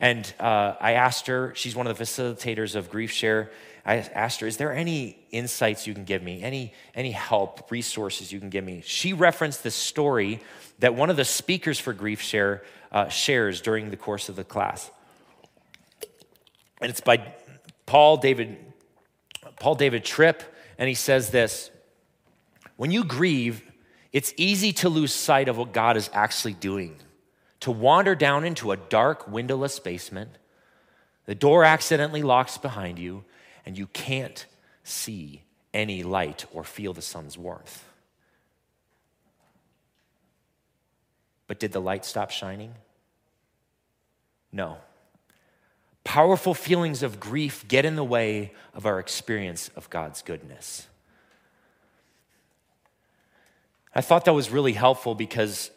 [0.00, 3.50] And uh, I asked her, she's one of the facilitators of Grief Share.
[3.84, 8.30] I asked her, is there any insights you can give me, any, any help, resources
[8.30, 8.82] you can give me?
[8.84, 10.40] She referenced this story
[10.80, 12.62] that one of the speakers for Grief Share
[12.92, 14.90] uh, shares during the course of the class.
[16.80, 17.34] And it's by
[17.86, 18.56] Paul David,
[19.58, 20.42] Paul David Tripp,
[20.78, 21.70] and he says this
[22.76, 23.62] When you grieve,
[24.12, 26.96] it's easy to lose sight of what God is actually doing,
[27.60, 30.30] to wander down into a dark, windowless basement.
[31.26, 33.24] The door accidentally locks behind you,
[33.64, 34.46] and you can't
[34.84, 35.42] see
[35.72, 37.84] any light or feel the sun's warmth.
[41.46, 42.74] But did the light stop shining?
[44.52, 44.78] No.
[46.04, 50.86] Powerful feelings of grief get in the way of our experience of God's goodness.
[53.94, 55.70] I thought that was really helpful because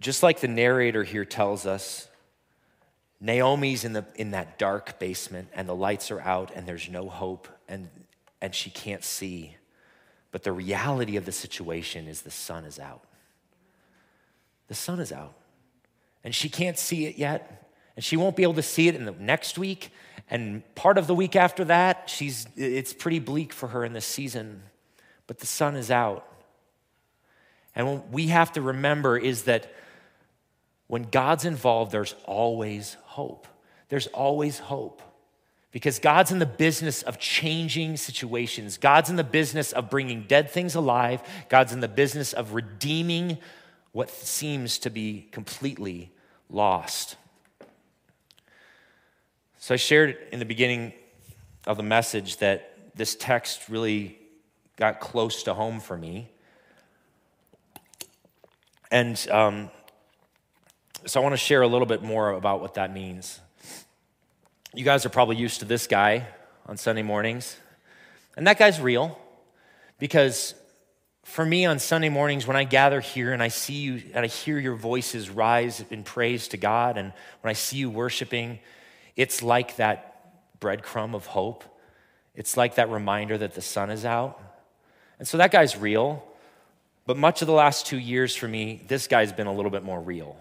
[0.00, 2.07] just like the narrator here tells us,
[3.20, 7.08] Naomi's in, the, in that dark basement and the lights are out and there's no
[7.08, 7.88] hope and,
[8.40, 9.56] and she can't see.
[10.30, 13.02] But the reality of the situation is the sun is out.
[14.68, 15.34] The sun is out.
[16.22, 19.04] And she can't see it yet and she won't be able to see it in
[19.04, 19.90] the next week
[20.30, 24.04] And part of the week after that, she's, it's pretty bleak for her in this
[24.04, 24.62] season,
[25.26, 26.26] but the sun is out.
[27.74, 29.72] And what we have to remember is that
[30.88, 33.46] when God's involved, there's always hope.
[33.90, 35.02] There's always hope.
[35.70, 38.78] Because God's in the business of changing situations.
[38.78, 41.22] God's in the business of bringing dead things alive.
[41.50, 43.38] God's in the business of redeeming
[43.92, 46.10] what seems to be completely
[46.48, 47.16] lost.
[49.58, 50.94] So I shared in the beginning
[51.66, 54.18] of the message that this text really
[54.76, 56.30] got close to home for me.
[58.90, 59.70] And um,
[61.08, 63.40] so I want to share a little bit more about what that means.
[64.74, 66.26] You guys are probably used to this guy
[66.66, 67.56] on Sunday mornings,
[68.36, 69.18] and that guy's real
[69.98, 70.54] because
[71.24, 74.28] for me on Sunday mornings when I gather here and I see you and I
[74.28, 78.58] hear your voices rise in praise to God, and when I see you worshiping,
[79.16, 81.64] it's like that breadcrumb of hope.
[82.34, 84.40] It's like that reminder that the sun is out.
[85.18, 86.24] And so that guy's real.
[87.06, 89.82] But much of the last two years for me, this guy's been a little bit
[89.82, 90.36] more real.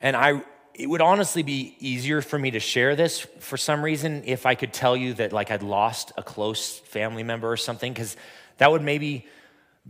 [0.00, 0.42] And I,
[0.74, 4.54] it would honestly be easier for me to share this for some reason if I
[4.54, 8.16] could tell you that like I'd lost a close family member or something, because
[8.58, 9.26] that would maybe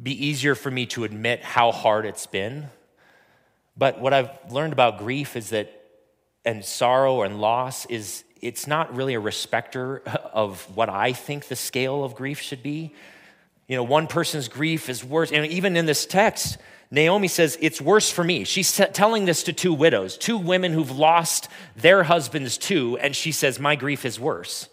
[0.00, 2.68] be easier for me to admit how hard it's been.
[3.76, 5.72] But what I've learned about grief is that,
[6.44, 9.98] and sorrow and loss is, it's not really a respecter
[10.32, 12.94] of what I think the scale of grief should be.
[13.66, 15.30] You know, one person's grief is worse.
[15.30, 16.56] And even in this text,
[16.90, 18.44] Naomi says, It's worse for me.
[18.44, 23.32] She's telling this to two widows, two women who've lost their husbands too, and she
[23.32, 24.68] says, My grief is worse.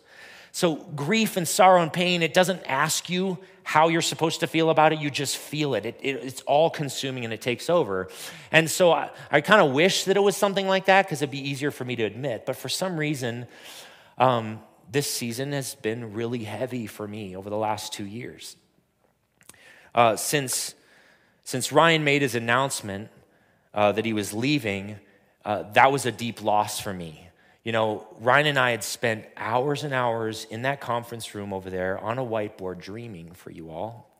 [0.52, 4.70] So, grief and sorrow and pain, it doesn't ask you how you're supposed to feel
[4.70, 5.86] about it, you just feel it.
[5.86, 8.08] it, it it's all consuming and it takes over.
[8.52, 11.32] And so, I, I kind of wish that it was something like that because it'd
[11.32, 12.46] be easier for me to admit.
[12.46, 13.48] But for some reason,
[14.18, 18.56] um, this season has been really heavy for me over the last two years.
[19.94, 20.74] Uh, since,
[21.46, 23.10] since Ryan made his announcement
[23.74, 25.00] uh, that he was leaving,
[25.46, 27.30] uh, that was a deep loss for me.
[27.64, 31.70] You know, Ryan and I had spent hours and hours in that conference room over
[31.70, 34.12] there on a whiteboard dreaming for you all.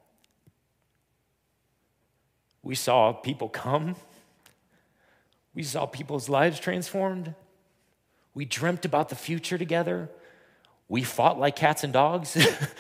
[2.62, 3.96] We saw people come,
[5.56, 7.34] we saw people's lives transformed.
[8.36, 10.10] We dreamt about the future together.
[10.90, 12.38] We fought like cats and dogs.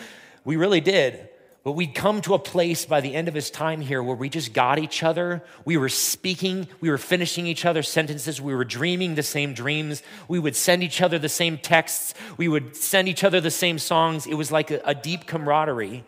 [0.43, 1.29] we really did.
[1.65, 4.29] But we'd come to a place by the end of his time here where we
[4.29, 5.41] just got each other.
[5.65, 10.03] We were speaking, we were finishing each other's sentences, we were dreaming the same dreams.
[10.27, 13.79] We would send each other the same texts, we would send each other the same
[13.79, 14.27] songs.
[14.27, 16.03] It was like a, a deep camaraderie.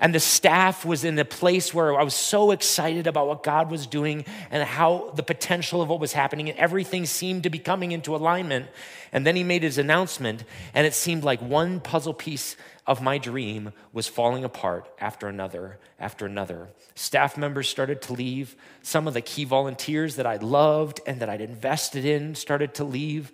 [0.00, 3.68] And the staff was in a place where I was so excited about what God
[3.68, 7.58] was doing and how the potential of what was happening, and everything seemed to be
[7.58, 8.66] coming into alignment.
[9.10, 10.44] And then he made his announcement,
[10.74, 12.56] and it seemed like one puzzle piece
[12.88, 16.70] of my dream was falling apart after another after another.
[16.94, 18.56] Staff members started to leave.
[18.82, 22.84] Some of the key volunteers that I loved and that I'd invested in started to
[22.84, 23.30] leave.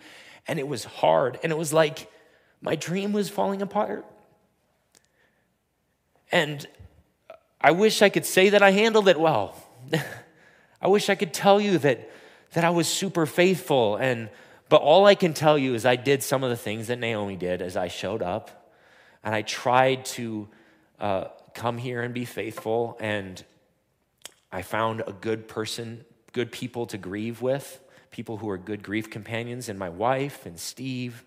[0.49, 1.39] And it was hard.
[1.45, 2.11] And it was like
[2.61, 4.05] my dream was falling apart.
[6.33, 6.67] And
[7.61, 9.57] I wish I could say that I handled it well.
[10.83, 12.11] I wish I could tell you that,
[12.55, 13.95] that I was super faithful.
[13.95, 14.31] And,
[14.69, 17.37] but all I can tell you is I did some of the things that Naomi
[17.37, 18.64] did as I showed up
[19.25, 20.49] and I tried to
[21.01, 23.43] uh, come here and be faithful, and
[24.53, 29.11] I found a good person, good people to grieve with, people who are good grief
[29.11, 31.25] companions, and my wife, and Steve,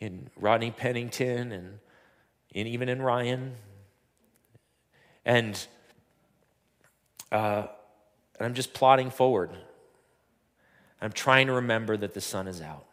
[0.00, 1.78] and Rodney Pennington, and,
[2.54, 3.54] and even in Ryan.
[5.24, 5.66] And,
[7.32, 7.66] uh,
[8.38, 9.50] and I'm just plodding forward.
[11.00, 12.84] I'm trying to remember that the sun is out.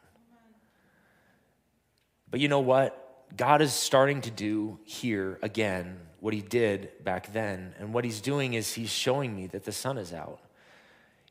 [2.29, 3.06] But you know what?
[3.35, 7.73] God is starting to do here again what he did back then.
[7.79, 10.39] And what he's doing is he's showing me that the sun is out.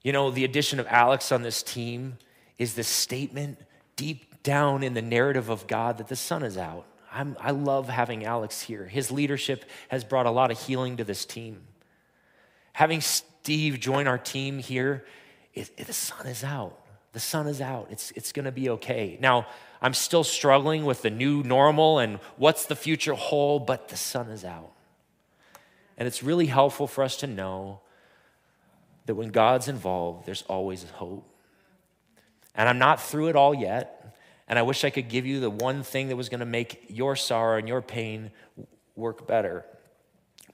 [0.02, 2.18] You know, the addition of Alex on this team
[2.58, 3.58] is the statement
[3.96, 6.86] deep down in the narrative of God that the sun is out.
[7.12, 8.84] I'm, i love having Alex here.
[8.84, 11.62] His leadership has brought a lot of healing to this team.
[12.72, 15.04] Having Steve join our team here,
[15.54, 16.78] it, it, the sun is out.
[17.16, 17.86] The sun is out.
[17.88, 19.16] It's, it's going to be okay.
[19.22, 19.46] Now,
[19.80, 24.28] I'm still struggling with the new normal and what's the future hold, but the sun
[24.28, 24.70] is out.
[25.96, 27.80] And it's really helpful for us to know
[29.06, 31.26] that when God's involved, there's always hope.
[32.54, 34.14] And I'm not through it all yet.
[34.46, 36.84] And I wish I could give you the one thing that was going to make
[36.90, 38.30] your sorrow and your pain
[38.94, 39.64] work better.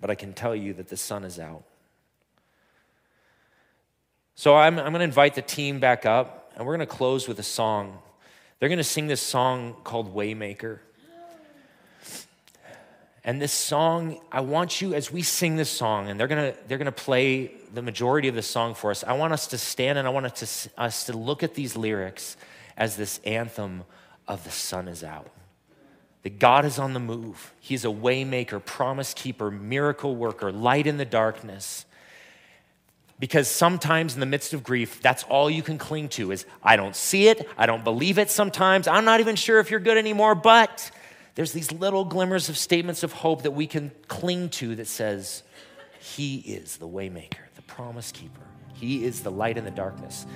[0.00, 1.64] But I can tell you that the sun is out.
[4.36, 6.38] So I'm, I'm going to invite the team back up.
[6.56, 7.98] And we're going to close with a song.
[8.58, 10.78] They're going to sing this song called Waymaker.
[13.24, 16.78] And this song, I want you, as we sing this song, and they're gonna, they're
[16.78, 20.08] gonna play the majority of the song for us, I want us to stand and
[20.08, 22.36] I want us to, us to look at these lyrics
[22.76, 23.84] as this anthem
[24.26, 25.30] of the sun is out.
[26.24, 27.52] That God is on the move.
[27.60, 31.84] He's a waymaker, promise keeper, miracle worker, light in the darkness.
[33.18, 36.76] Because sometimes in the midst of grief, that's all you can cling to is I
[36.76, 39.96] don't see it, I don't believe it sometimes, I'm not even sure if you're good
[39.96, 40.90] anymore, but
[41.34, 45.42] there's these little glimmers of statements of hope that we can cling to that says,
[46.00, 48.40] He is the waymaker, the promise keeper.
[48.74, 50.26] He is the light in the darkness.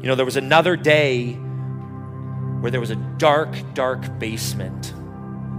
[0.00, 1.32] You know, there was another day
[2.60, 4.92] where there was a dark, dark basement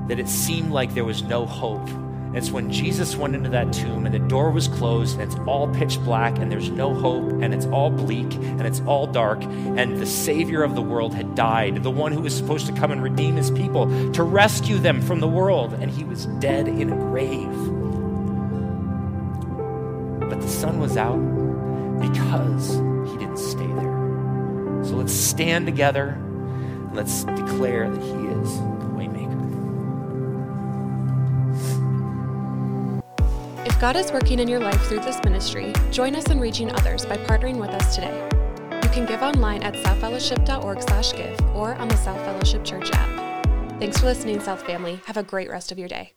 [0.08, 1.90] that it seemed like there was no hope.
[2.34, 5.68] It's when Jesus went into that tomb and the door was closed and it's all
[5.74, 9.98] pitch black and there's no hope and it's all bleak and it's all dark and
[10.00, 13.02] the Savior of the world had died, the one who was supposed to come and
[13.02, 16.96] redeem his people, to rescue them from the world, and he was dead in a
[16.96, 17.50] grave.
[20.30, 21.18] But the sun was out
[22.00, 22.74] because
[23.12, 24.84] he didn't stay there.
[24.84, 26.10] So let's stand together.
[26.10, 28.79] and Let's declare that he is
[33.80, 37.16] God is working in your life through this ministry, join us in reaching others by
[37.16, 38.28] partnering with us today.
[38.84, 43.46] You can give online at southfellowship.org/give or on the South Fellowship Church app.
[43.80, 45.00] Thanks for listening, South family.
[45.06, 46.12] Have a great rest of your day.